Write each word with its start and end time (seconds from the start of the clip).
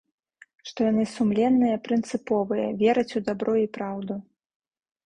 Што 0.69 0.87
яны 0.91 1.03
сумленныя, 1.17 1.75
прынцыповыя, 1.89 2.67
вераць 2.81 3.15
у 3.21 3.23
дабро 3.31 3.53
і 3.67 3.73
праўду. 3.79 4.13